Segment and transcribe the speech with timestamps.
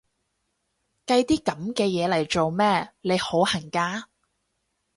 [1.05, 4.07] 計啲噉嘅嘢嚟做咩？，你好恨嫁？